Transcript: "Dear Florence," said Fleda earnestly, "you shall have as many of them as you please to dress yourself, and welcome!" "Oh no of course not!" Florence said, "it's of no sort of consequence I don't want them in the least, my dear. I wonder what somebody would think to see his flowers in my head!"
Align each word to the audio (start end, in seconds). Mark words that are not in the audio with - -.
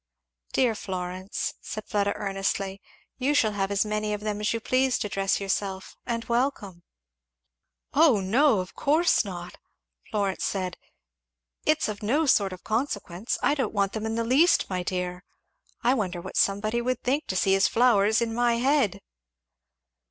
"Dear 0.53 0.73
Florence," 0.73 1.53
said 1.61 1.83
Fleda 1.85 2.15
earnestly, 2.15 2.81
"you 3.19 3.35
shall 3.35 3.51
have 3.51 3.69
as 3.69 3.85
many 3.85 4.13
of 4.15 4.21
them 4.21 4.41
as 4.41 4.51
you 4.51 4.59
please 4.59 4.97
to 4.97 5.07
dress 5.09 5.39
yourself, 5.39 5.95
and 6.07 6.25
welcome!" 6.25 6.81
"Oh 7.93 8.19
no 8.19 8.61
of 8.61 8.73
course 8.73 9.23
not!" 9.23 9.59
Florence 10.09 10.43
said, 10.43 10.75
"it's 11.67 11.87
of 11.87 12.01
no 12.01 12.25
sort 12.25 12.51
of 12.51 12.63
consequence 12.63 13.37
I 13.43 13.53
don't 13.53 13.75
want 13.75 13.93
them 13.93 14.07
in 14.07 14.15
the 14.15 14.23
least, 14.23 14.71
my 14.71 14.81
dear. 14.81 15.23
I 15.83 15.93
wonder 15.93 16.19
what 16.19 16.35
somebody 16.35 16.81
would 16.81 17.03
think 17.03 17.27
to 17.27 17.35
see 17.35 17.53
his 17.53 17.67
flowers 17.67 18.21
in 18.23 18.33
my 18.33 18.55
head!" 18.55 19.01